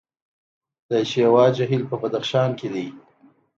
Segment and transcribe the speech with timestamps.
[0.89, 2.85] د شیوا جهیل په بدخشان کې دی